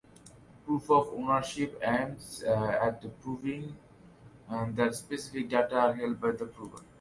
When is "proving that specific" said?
3.21-5.49